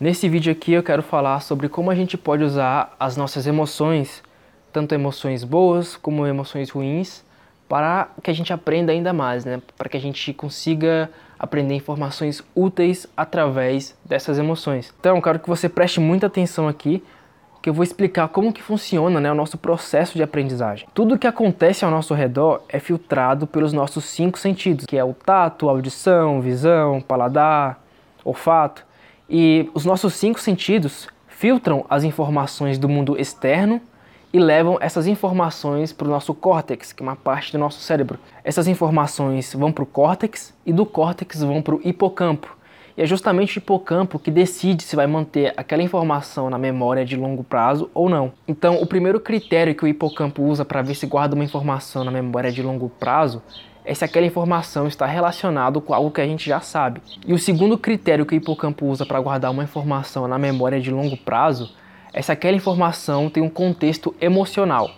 Nesse 0.00 0.28
vídeo 0.28 0.52
aqui 0.52 0.72
eu 0.72 0.82
quero 0.82 1.02
falar 1.02 1.40
sobre 1.40 1.68
como 1.68 1.90
a 1.90 1.94
gente 1.94 2.16
pode 2.16 2.44
usar 2.44 2.94
as 3.00 3.16
nossas 3.16 3.48
emoções, 3.48 4.22
tanto 4.72 4.94
emoções 4.94 5.42
boas 5.42 5.96
como 5.96 6.24
emoções 6.24 6.70
ruins, 6.70 7.24
para 7.68 8.08
que 8.22 8.30
a 8.30 8.32
gente 8.32 8.52
aprenda 8.52 8.92
ainda 8.92 9.12
mais, 9.12 9.44
né? 9.44 9.60
Para 9.76 9.88
que 9.88 9.96
a 9.96 10.00
gente 10.00 10.32
consiga 10.32 11.10
aprender 11.36 11.74
informações 11.74 12.44
úteis 12.54 13.08
através 13.16 13.96
dessas 14.04 14.38
emoções. 14.38 14.94
Então, 15.00 15.16
eu 15.16 15.22
quero 15.22 15.40
que 15.40 15.48
você 15.48 15.68
preste 15.68 15.98
muita 15.98 16.28
atenção 16.28 16.68
aqui, 16.68 17.02
que 17.60 17.68
eu 17.68 17.74
vou 17.74 17.82
explicar 17.82 18.28
como 18.28 18.52
que 18.52 18.62
funciona 18.62 19.20
né, 19.20 19.32
o 19.32 19.34
nosso 19.34 19.58
processo 19.58 20.16
de 20.16 20.22
aprendizagem. 20.22 20.86
Tudo 20.94 21.18
que 21.18 21.26
acontece 21.26 21.84
ao 21.84 21.90
nosso 21.90 22.14
redor 22.14 22.62
é 22.68 22.78
filtrado 22.78 23.48
pelos 23.48 23.72
nossos 23.72 24.04
cinco 24.04 24.38
sentidos, 24.38 24.86
que 24.86 24.96
é 24.96 25.02
o 25.02 25.12
tato, 25.12 25.68
audição, 25.68 26.40
visão, 26.40 27.00
paladar, 27.00 27.82
olfato. 28.24 28.86
E 29.28 29.68
os 29.74 29.84
nossos 29.84 30.14
cinco 30.14 30.40
sentidos 30.40 31.06
filtram 31.26 31.84
as 31.88 32.02
informações 32.02 32.78
do 32.78 32.88
mundo 32.88 33.20
externo 33.20 33.80
e 34.32 34.38
levam 34.38 34.78
essas 34.80 35.06
informações 35.06 35.92
para 35.92 36.08
o 36.08 36.10
nosso 36.10 36.34
córtex, 36.34 36.92
que 36.92 37.02
é 37.02 37.06
uma 37.06 37.16
parte 37.16 37.52
do 37.52 37.58
nosso 37.58 37.80
cérebro. 37.80 38.18
Essas 38.42 38.66
informações 38.66 39.54
vão 39.54 39.70
para 39.70 39.82
o 39.84 39.86
córtex 39.86 40.54
e 40.64 40.72
do 40.72 40.86
córtex 40.86 41.42
vão 41.42 41.62
para 41.62 41.74
o 41.74 41.80
hipocampo. 41.84 42.56
E 42.96 43.02
é 43.02 43.06
justamente 43.06 43.56
o 43.56 43.60
hipocampo 43.60 44.18
que 44.18 44.30
decide 44.30 44.82
se 44.82 44.96
vai 44.96 45.06
manter 45.06 45.54
aquela 45.56 45.82
informação 45.82 46.50
na 46.50 46.58
memória 46.58 47.04
de 47.04 47.16
longo 47.16 47.44
prazo 47.44 47.88
ou 47.94 48.08
não. 48.08 48.32
Então, 48.46 48.82
o 48.82 48.86
primeiro 48.86 49.20
critério 49.20 49.74
que 49.74 49.84
o 49.84 49.88
hipocampo 49.88 50.42
usa 50.42 50.64
para 50.64 50.82
ver 50.82 50.94
se 50.94 51.06
guarda 51.06 51.34
uma 51.34 51.44
informação 51.44 52.02
na 52.02 52.10
memória 52.10 52.50
de 52.50 52.60
longo 52.62 52.88
prazo 52.88 53.40
é 53.84 53.94
se 53.94 54.04
aquela 54.04 54.26
informação 54.26 54.86
está 54.86 55.06
relacionada 55.06 55.80
com 55.80 55.94
algo 55.94 56.10
que 56.10 56.20
a 56.20 56.26
gente 56.26 56.48
já 56.48 56.60
sabe. 56.60 57.00
E 57.26 57.32
o 57.32 57.38
segundo 57.38 57.78
critério 57.78 58.26
que 58.26 58.34
o 58.34 58.36
hipocampo 58.36 58.86
usa 58.86 59.06
para 59.06 59.20
guardar 59.20 59.50
uma 59.50 59.64
informação 59.64 60.28
na 60.28 60.38
memória 60.38 60.80
de 60.80 60.90
longo 60.90 61.16
prazo 61.16 61.70
é 62.12 62.22
se 62.22 62.32
aquela 62.32 62.56
informação 62.56 63.30
tem 63.30 63.42
um 63.42 63.48
contexto 63.48 64.14
emocional. 64.20 64.90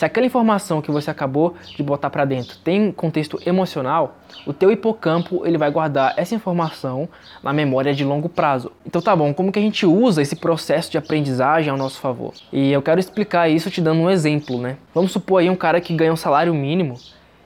Se 0.00 0.04
aquela 0.06 0.24
informação 0.24 0.80
que 0.80 0.90
você 0.90 1.10
acabou 1.10 1.54
de 1.76 1.82
botar 1.82 2.08
para 2.08 2.24
dentro 2.24 2.56
tem 2.64 2.90
contexto 2.90 3.38
emocional, 3.44 4.16
o 4.46 4.52
teu 4.54 4.70
hipocampo 4.70 5.46
ele 5.46 5.58
vai 5.58 5.70
guardar 5.70 6.14
essa 6.16 6.34
informação 6.34 7.06
na 7.42 7.52
memória 7.52 7.92
de 7.92 8.02
longo 8.02 8.26
prazo. 8.26 8.72
Então 8.86 9.02
tá 9.02 9.14
bom, 9.14 9.34
como 9.34 9.52
que 9.52 9.58
a 9.58 9.62
gente 9.62 9.84
usa 9.84 10.22
esse 10.22 10.36
processo 10.36 10.90
de 10.90 10.96
aprendizagem 10.96 11.70
ao 11.70 11.76
nosso 11.76 12.00
favor? 12.00 12.32
E 12.50 12.72
eu 12.72 12.80
quero 12.80 12.98
explicar 12.98 13.50
isso 13.50 13.70
te 13.70 13.82
dando 13.82 14.00
um 14.00 14.08
exemplo, 14.08 14.58
né? 14.58 14.78
Vamos 14.94 15.12
supor 15.12 15.42
aí 15.42 15.50
um 15.50 15.54
cara 15.54 15.82
que 15.82 15.92
ganha 15.92 16.14
um 16.14 16.16
salário 16.16 16.54
mínimo 16.54 16.96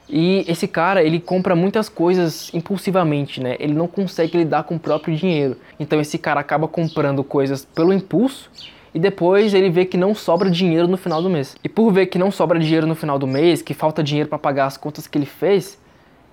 e 0.09 0.45
esse 0.47 0.69
cara, 0.69 1.03
ele 1.03 1.19
compra 1.19 1.57
muitas 1.57 1.89
coisas 1.89 2.53
impulsivamente, 2.53 3.41
né? 3.41 3.57
Ele 3.59 3.73
não 3.73 3.87
consegue 3.87 4.37
lidar 4.37 4.65
com 4.65 4.77
o 4.77 4.79
próprio 4.79 5.17
dinheiro. 5.17 5.57
Então 5.81 6.01
esse 6.01 6.19
cara 6.19 6.41
acaba 6.41 6.69
comprando 6.69 7.25
coisas 7.25 7.65
pelo 7.65 7.93
impulso 7.93 8.51
e 8.93 8.99
depois 8.99 9.55
ele 9.55 9.71
vê 9.71 9.85
que 9.85 9.97
não 9.97 10.15
sobra 10.15 10.51
dinheiro 10.51 10.87
no 10.87 10.97
final 10.97 11.23
do 11.23 11.31
mês. 11.31 11.57
E 11.65 11.69
por 11.69 11.91
ver 11.91 12.07
que 12.07 12.19
não 12.19 12.31
sobra 12.31 12.59
dinheiro 12.59 12.87
no 12.87 12.95
final 12.95 13.19
do 13.19 13.27
mês, 13.27 13.63
que 13.63 13.73
falta 13.73 14.03
dinheiro 14.03 14.29
para 14.29 14.39
pagar 14.39 14.67
as 14.67 14.77
contas 14.77 15.07
que 15.07 15.17
ele 15.17 15.27
fez, 15.27 15.81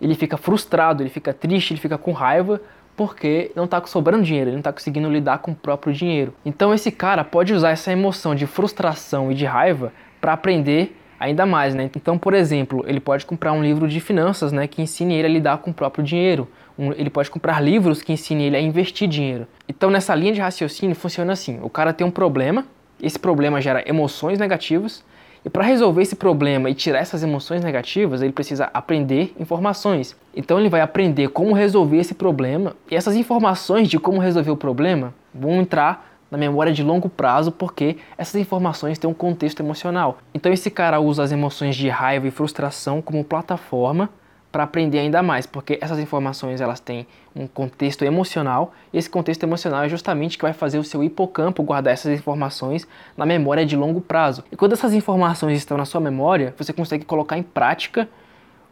ele 0.01 0.15
fica 0.15 0.35
frustrado, 0.35 1.01
ele 1.01 1.09
fica 1.09 1.33
triste, 1.33 1.71
ele 1.71 1.79
fica 1.79 1.97
com 1.97 2.11
raiva 2.11 2.61
porque 2.95 3.51
não 3.55 3.63
está 3.63 3.83
sobrando 3.85 4.23
dinheiro, 4.23 4.49
ele 4.49 4.55
não 4.57 4.59
está 4.59 4.73
conseguindo 4.73 5.09
lidar 5.09 5.39
com 5.39 5.51
o 5.51 5.55
próprio 5.55 5.93
dinheiro. 5.93 6.33
Então 6.45 6.73
esse 6.73 6.91
cara 6.91 7.23
pode 7.23 7.53
usar 7.53 7.71
essa 7.71 7.91
emoção 7.91 8.35
de 8.35 8.45
frustração 8.45 9.31
e 9.31 9.35
de 9.35 9.45
raiva 9.45 9.93
para 10.19 10.33
aprender 10.33 10.97
ainda 11.21 11.45
mais, 11.45 11.75
né? 11.75 11.89
Então, 11.95 12.17
por 12.17 12.33
exemplo, 12.33 12.83
ele 12.87 12.99
pode 12.99 13.25
comprar 13.27 13.53
um 13.53 13.63
livro 13.63 13.87
de 13.87 13.99
finanças, 13.99 14.51
né, 14.51 14.65
que 14.65 14.81
ensine 14.81 15.13
ele 15.13 15.27
a 15.27 15.29
lidar 15.29 15.57
com 15.59 15.69
o 15.69 15.73
próprio 15.73 16.03
dinheiro. 16.03 16.47
Um, 16.77 16.91
ele 16.93 17.11
pode 17.11 17.29
comprar 17.29 17.61
livros 17.61 18.01
que 18.01 18.11
ensinem 18.11 18.47
ele 18.47 18.57
a 18.57 18.61
investir 18.61 19.07
dinheiro. 19.07 19.45
Então, 19.69 19.91
nessa 19.91 20.15
linha 20.15 20.33
de 20.33 20.41
raciocínio 20.41 20.95
funciona 20.95 21.31
assim: 21.31 21.59
o 21.61 21.69
cara 21.69 21.93
tem 21.93 22.05
um 22.05 22.11
problema, 22.11 22.65
esse 22.99 23.19
problema 23.19 23.61
gera 23.61 23.87
emoções 23.87 24.39
negativas, 24.39 25.03
e 25.45 25.49
para 25.49 25.63
resolver 25.63 26.01
esse 26.01 26.15
problema 26.15 26.69
e 26.69 26.73
tirar 26.73 26.99
essas 26.99 27.23
emoções 27.23 27.63
negativas, 27.63 28.21
ele 28.21 28.31
precisa 28.31 28.69
aprender 28.73 29.33
informações. 29.39 30.15
Então 30.35 30.59
ele 30.59 30.69
vai 30.69 30.81
aprender 30.81 31.29
como 31.29 31.53
resolver 31.53 31.97
esse 31.97 32.15
problema, 32.15 32.75
e 32.89 32.95
essas 32.95 33.15
informações 33.15 33.87
de 33.87 33.99
como 33.99 34.19
resolver 34.19 34.51
o 34.51 34.57
problema 34.57 35.13
vão 35.33 35.61
entrar 35.61 36.10
na 36.31 36.37
memória 36.37 36.71
de 36.71 36.81
longo 36.81 37.09
prazo, 37.09 37.51
porque 37.51 37.97
essas 38.17 38.35
informações 38.35 38.97
têm 38.97 39.09
um 39.09 39.13
contexto 39.13 39.59
emocional. 39.59 40.19
Então 40.33 40.51
esse 40.51 40.71
cara 40.71 40.99
usa 41.01 41.21
as 41.21 41.31
emoções 41.33 41.75
de 41.75 41.89
raiva 41.89 42.25
e 42.25 42.31
frustração 42.31 43.01
como 43.01 43.23
plataforma 43.23 44.09
para 44.51 44.63
aprender 44.63 44.99
ainda 44.99 45.23
mais, 45.23 45.45
porque 45.45 45.77
essas 45.81 45.97
informações 45.99 46.59
elas 46.59 46.79
têm 46.79 47.07
um 47.33 47.47
contexto 47.47 48.03
emocional, 48.03 48.73
e 48.91 48.97
esse 48.97 49.09
contexto 49.09 49.43
emocional 49.43 49.83
é 49.83 49.89
justamente 49.89 50.37
que 50.37 50.43
vai 50.43 50.51
fazer 50.51 50.77
o 50.77 50.83
seu 50.83 51.01
hipocampo 51.01 51.63
guardar 51.63 51.93
essas 51.93 52.17
informações 52.19 52.85
na 53.15 53.25
memória 53.25 53.65
de 53.65 53.77
longo 53.77 54.01
prazo. 54.01 54.43
E 54.51 54.55
quando 54.57 54.73
essas 54.73 54.93
informações 54.93 55.57
estão 55.57 55.77
na 55.77 55.85
sua 55.85 56.01
memória, 56.01 56.53
você 56.57 56.73
consegue 56.73 57.05
colocar 57.05 57.37
em 57.37 57.43
prática 57.43 58.09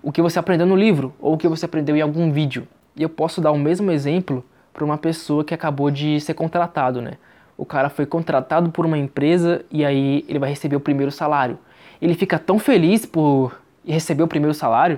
o 0.03 0.11
que 0.11 0.21
você 0.21 0.37
aprendeu 0.37 0.67
no 0.67 0.75
livro 0.75 1.13
ou 1.19 1.33
o 1.33 1.37
que 1.37 1.47
você 1.47 1.65
aprendeu 1.65 1.95
em 1.95 2.01
algum 2.01 2.29
vídeo. 2.29 2.67
E 2.95 3.03
eu 3.03 3.09
posso 3.09 3.39
dar 3.39 3.51
o 3.51 3.57
mesmo 3.57 3.89
exemplo 3.89 4.43
para 4.73 4.83
uma 4.83 4.97
pessoa 4.97 5.45
que 5.45 5.53
acabou 5.53 5.89
de 5.89 6.19
ser 6.19 6.33
contratado, 6.33 7.01
né? 7.01 7.13
O 7.59 7.65
cara 7.65 7.89
foi 7.89 8.05
contratado 8.05 8.71
por 8.71 8.85
uma 8.85 8.97
empresa 8.97 9.65
e 9.69 9.83
aí 9.83 10.23
ele 10.29 10.39
vai 10.39 10.49
receber 10.49 10.77
o 10.77 10.79
primeiro 10.79 11.11
salário. 11.11 11.59
Ele 12.01 12.13
fica 12.13 12.39
tão 12.39 12.57
feliz 12.57 13.05
por 13.05 13.59
receber 13.85 14.23
o 14.23 14.27
primeiro 14.27 14.53
salário 14.53 14.97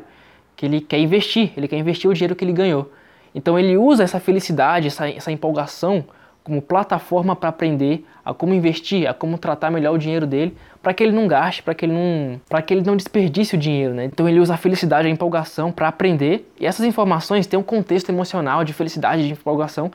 que 0.55 0.67
ele 0.67 0.79
quer 0.79 0.99
investir, 0.99 1.51
ele 1.57 1.67
quer 1.67 1.77
investir 1.77 2.07
o 2.07 2.13
dinheiro 2.13 2.35
que 2.35 2.45
ele 2.45 2.53
ganhou. 2.53 2.91
Então 3.33 3.57
ele 3.57 3.75
usa 3.77 4.03
essa 4.03 4.19
felicidade, 4.19 4.87
essa, 4.87 5.09
essa 5.09 5.31
empolgação 5.31 6.05
como 6.43 6.61
plataforma 6.61 7.35
para 7.35 7.49
aprender 7.49 8.05
a 8.23 8.31
como 8.31 8.53
investir, 8.53 9.09
a 9.09 9.13
como 9.13 9.39
tratar 9.39 9.71
melhor 9.71 9.95
o 9.95 9.97
dinheiro 9.97 10.27
dele, 10.27 10.55
para 10.83 10.93
que 10.93 11.03
ele 11.03 11.11
não 11.11 11.27
gaste, 11.27 11.63
para 11.63 11.73
que 11.73 11.85
ele 11.85 11.93
não, 11.93 12.39
para 12.47 12.61
que 12.61 12.75
ele 12.75 12.83
não 12.85 12.95
desperdice 12.95 13.55
o 13.55 13.57
dinheiro, 13.57 13.95
né? 13.95 14.05
Então 14.05 14.29
ele 14.29 14.39
usa 14.39 14.53
a 14.53 14.57
felicidade, 14.57 15.07
a 15.07 15.11
empolgação 15.11 15.71
para 15.71 15.87
aprender. 15.87 16.51
E 16.59 16.65
essas 16.67 16.85
informações 16.85 17.47
têm 17.47 17.59
um 17.59 17.63
contexto 17.63 18.09
emocional 18.09 18.63
de 18.63 18.73
felicidade, 18.73 19.25
de 19.25 19.33
empolgação 19.33 19.91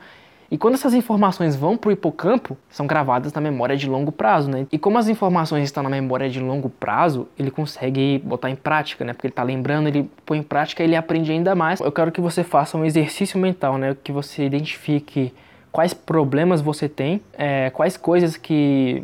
e 0.49 0.57
quando 0.57 0.75
essas 0.75 0.93
informações 0.93 1.55
vão 1.55 1.75
para 1.75 1.89
o 1.89 1.91
hipocampo, 1.91 2.57
são 2.69 2.87
gravadas 2.87 3.33
na 3.33 3.41
memória 3.41 3.75
de 3.75 3.87
longo 3.87 4.11
prazo, 4.11 4.49
né? 4.49 4.65
E 4.71 4.77
como 4.77 4.97
as 4.97 5.09
informações 5.09 5.65
estão 5.65 5.83
na 5.83 5.89
memória 5.89 6.29
de 6.29 6.39
longo 6.39 6.69
prazo, 6.69 7.27
ele 7.37 7.51
consegue 7.51 8.21
botar 8.23 8.49
em 8.49 8.55
prática, 8.55 9.03
né? 9.03 9.11
Porque 9.11 9.27
ele 9.27 9.33
está 9.33 9.43
lembrando, 9.43 9.87
ele 9.87 10.09
põe 10.25 10.37
em 10.37 10.43
prática 10.43 10.83
ele 10.83 10.95
aprende 10.95 11.31
ainda 11.31 11.53
mais. 11.53 11.81
Eu 11.81 11.91
quero 11.91 12.11
que 12.13 12.21
você 12.21 12.43
faça 12.43 12.77
um 12.77 12.85
exercício 12.85 13.37
mental, 13.37 13.77
né? 13.77 13.95
Que 14.01 14.11
você 14.11 14.45
identifique 14.45 15.33
quais 15.69 15.93
problemas 15.93 16.61
você 16.61 16.87
tem, 16.87 17.21
é, 17.33 17.69
quais 17.69 17.97
coisas 17.97 18.37
que 18.37 19.03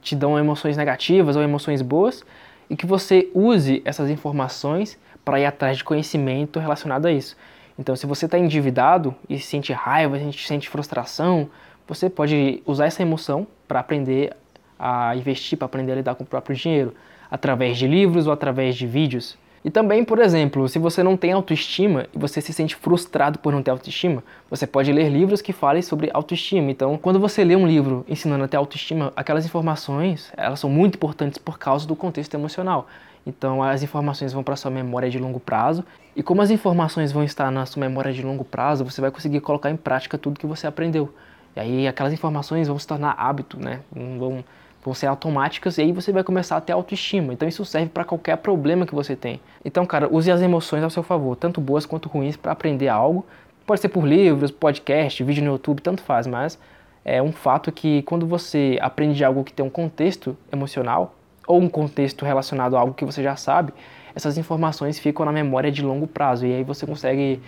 te 0.00 0.14
dão 0.14 0.38
emoções 0.38 0.76
negativas 0.76 1.34
ou 1.34 1.42
emoções 1.42 1.82
boas, 1.82 2.24
e 2.70 2.76
que 2.76 2.86
você 2.86 3.28
use 3.34 3.82
essas 3.84 4.08
informações 4.10 4.96
para 5.24 5.40
ir 5.40 5.46
atrás 5.46 5.78
de 5.78 5.84
conhecimento 5.84 6.60
relacionado 6.60 7.06
a 7.06 7.12
isso. 7.12 7.36
Então, 7.78 7.96
se 7.96 8.06
você 8.06 8.26
está 8.26 8.38
endividado 8.38 9.14
e 9.28 9.38
sente 9.38 9.72
raiva, 9.72 10.18
sente 10.32 10.68
frustração, 10.68 11.48
você 11.86 12.08
pode 12.08 12.62
usar 12.64 12.86
essa 12.86 13.02
emoção 13.02 13.46
para 13.66 13.80
aprender 13.80 14.34
a 14.78 15.14
investir, 15.16 15.58
para 15.58 15.66
aprender 15.66 15.92
a 15.92 15.96
lidar 15.96 16.14
com 16.14 16.24
o 16.24 16.26
próprio 16.26 16.56
dinheiro, 16.56 16.94
através 17.30 17.76
de 17.76 17.86
livros 17.86 18.26
ou 18.26 18.32
através 18.32 18.76
de 18.76 18.86
vídeos. 18.86 19.36
E 19.64 19.70
também, 19.70 20.04
por 20.04 20.18
exemplo, 20.18 20.68
se 20.68 20.78
você 20.78 21.02
não 21.02 21.16
tem 21.16 21.32
autoestima 21.32 22.06
e 22.14 22.18
você 22.18 22.38
se 22.38 22.52
sente 22.52 22.76
frustrado 22.76 23.38
por 23.38 23.50
não 23.50 23.62
ter 23.62 23.70
autoestima, 23.70 24.22
você 24.50 24.66
pode 24.66 24.92
ler 24.92 25.08
livros 25.08 25.40
que 25.40 25.54
falem 25.54 25.80
sobre 25.80 26.10
autoestima. 26.12 26.70
Então, 26.70 26.98
quando 26.98 27.18
você 27.18 27.42
lê 27.42 27.56
um 27.56 27.66
livro 27.66 28.04
ensinando 28.06 28.44
a 28.44 28.48
ter 28.48 28.58
autoestima, 28.58 29.10
aquelas 29.16 29.46
informações, 29.46 30.30
elas 30.36 30.60
são 30.60 30.68
muito 30.68 30.96
importantes 30.96 31.38
por 31.38 31.58
causa 31.58 31.86
do 31.86 31.96
contexto 31.96 32.34
emocional. 32.34 32.86
Então 33.26 33.62
as 33.62 33.82
informações 33.82 34.32
vão 34.32 34.42
para 34.42 34.56
sua 34.56 34.70
memória 34.70 35.08
de 35.08 35.18
longo 35.18 35.40
prazo 35.40 35.84
e 36.14 36.22
como 36.22 36.42
as 36.42 36.50
informações 36.50 37.10
vão 37.10 37.24
estar 37.24 37.50
na 37.50 37.66
sua 37.66 37.80
memória 37.80 38.12
de 38.12 38.22
longo 38.22 38.44
prazo, 38.44 38.84
você 38.84 39.00
vai 39.00 39.10
conseguir 39.10 39.40
colocar 39.40 39.70
em 39.70 39.76
prática 39.76 40.18
tudo 40.18 40.38
que 40.38 40.46
você 40.46 40.66
aprendeu. 40.66 41.12
E 41.56 41.60
aí 41.60 41.88
aquelas 41.88 42.12
informações 42.12 42.68
vão 42.68 42.78
se 42.78 42.86
tornar 42.86 43.12
hábito, 43.12 43.58
né? 43.58 43.80
Vão, 43.92 44.44
vão 44.84 44.94
ser 44.94 45.06
automáticas 45.06 45.78
e 45.78 45.82
aí 45.82 45.92
você 45.92 46.12
vai 46.12 46.22
começar 46.22 46.56
a 46.56 46.60
ter 46.60 46.72
autoestima. 46.72 47.32
Então 47.32 47.48
isso 47.48 47.64
serve 47.64 47.88
para 47.88 48.04
qualquer 48.04 48.36
problema 48.36 48.86
que 48.86 48.94
você 48.94 49.16
tem. 49.16 49.40
Então, 49.64 49.86
cara, 49.86 50.08
use 50.12 50.30
as 50.30 50.42
emoções 50.42 50.82
ao 50.82 50.90
seu 50.90 51.02
favor, 51.02 51.36
tanto 51.36 51.60
boas 51.60 51.86
quanto 51.86 52.08
ruins, 52.08 52.36
para 52.36 52.52
aprender 52.52 52.88
algo. 52.88 53.24
Pode 53.66 53.80
ser 53.80 53.88
por 53.88 54.04
livros, 54.04 54.50
podcast, 54.50 55.24
vídeo 55.24 55.42
no 55.42 55.52
YouTube, 55.52 55.80
tanto 55.80 56.02
faz, 56.02 56.26
mas 56.26 56.58
é 57.04 57.22
um 57.22 57.32
fato 57.32 57.72
que 57.72 58.02
quando 58.02 58.26
você 58.26 58.78
aprende 58.80 59.24
algo 59.24 59.44
que 59.44 59.52
tem 59.52 59.64
um 59.64 59.70
contexto 59.70 60.36
emocional, 60.52 61.14
ou 61.46 61.60
um 61.60 61.68
contexto 61.68 62.24
relacionado 62.24 62.76
a 62.76 62.80
algo 62.80 62.94
que 62.94 63.04
você 63.04 63.22
já 63.22 63.36
sabe, 63.36 63.72
essas 64.14 64.38
informações 64.38 64.98
ficam 64.98 65.26
na 65.26 65.32
memória 65.32 65.70
de 65.70 65.82
longo 65.82 66.06
prazo 66.06 66.46
e 66.46 66.52
aí 66.52 66.64
você 66.64 66.86
consegue 66.86 67.40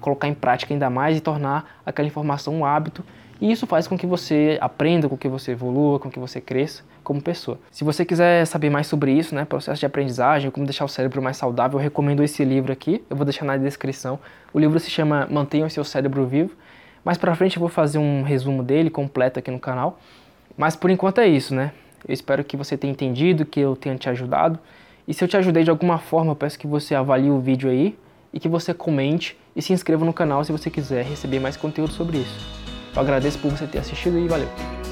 colocar 0.00 0.28
em 0.28 0.34
prática 0.34 0.72
ainda 0.72 0.88
mais 0.90 1.16
e 1.16 1.20
tornar 1.20 1.80
aquela 1.84 2.06
informação 2.06 2.54
um 2.54 2.64
hábito. 2.64 3.04
E 3.40 3.50
isso 3.50 3.66
faz 3.66 3.88
com 3.88 3.98
que 3.98 4.06
você 4.06 4.56
aprenda, 4.60 5.08
com 5.08 5.16
que 5.16 5.26
você 5.26 5.50
evolua, 5.50 5.98
com 5.98 6.08
que 6.08 6.18
você 6.18 6.40
cresça 6.40 6.84
como 7.02 7.20
pessoa. 7.20 7.58
Se 7.72 7.82
você 7.82 8.04
quiser 8.04 8.46
saber 8.46 8.70
mais 8.70 8.86
sobre 8.86 9.12
isso, 9.12 9.34
né, 9.34 9.44
processo 9.44 9.80
de 9.80 9.86
aprendizagem, 9.86 10.48
como 10.50 10.64
deixar 10.64 10.84
o 10.84 10.88
cérebro 10.88 11.20
mais 11.20 11.36
saudável, 11.36 11.78
eu 11.78 11.82
recomendo 11.82 12.22
esse 12.22 12.44
livro 12.44 12.72
aqui. 12.72 13.02
Eu 13.10 13.16
vou 13.16 13.24
deixar 13.24 13.44
na 13.44 13.56
descrição. 13.56 14.18
O 14.52 14.60
livro 14.60 14.78
se 14.78 14.90
chama 14.90 15.26
Mantenha 15.28 15.66
o 15.66 15.70
seu 15.70 15.82
cérebro 15.82 16.24
vivo. 16.24 16.52
Mais 17.04 17.18
pra 17.18 17.34
frente 17.34 17.56
eu 17.56 17.60
vou 17.60 17.68
fazer 17.68 17.98
um 17.98 18.22
resumo 18.22 18.62
dele 18.62 18.90
completo 18.90 19.40
aqui 19.40 19.50
no 19.50 19.58
canal. 19.58 19.98
Mas 20.56 20.76
por 20.76 20.88
enquanto 20.88 21.18
é 21.18 21.26
isso, 21.26 21.52
né? 21.52 21.72
Eu 22.06 22.14
espero 22.14 22.44
que 22.44 22.56
você 22.56 22.76
tenha 22.76 22.92
entendido, 22.92 23.44
que 23.44 23.60
eu 23.60 23.76
tenha 23.76 23.96
te 23.96 24.08
ajudado. 24.08 24.58
E 25.06 25.14
se 25.14 25.22
eu 25.22 25.28
te 25.28 25.36
ajudei 25.36 25.64
de 25.64 25.70
alguma 25.70 25.98
forma, 25.98 26.34
peço 26.34 26.58
que 26.58 26.66
você 26.66 26.94
avalie 26.94 27.30
o 27.30 27.40
vídeo 27.40 27.70
aí 27.70 27.96
e 28.32 28.40
que 28.40 28.48
você 28.48 28.72
comente 28.72 29.36
e 29.54 29.62
se 29.62 29.72
inscreva 29.72 30.04
no 30.04 30.12
canal 30.12 30.44
se 30.44 30.52
você 30.52 30.70
quiser 30.70 31.04
receber 31.04 31.40
mais 31.40 31.56
conteúdo 31.56 31.92
sobre 31.92 32.18
isso. 32.18 32.62
Eu 32.94 33.00
agradeço 33.00 33.38
por 33.38 33.50
você 33.50 33.66
ter 33.66 33.78
assistido 33.78 34.18
e 34.18 34.28
valeu! 34.28 34.91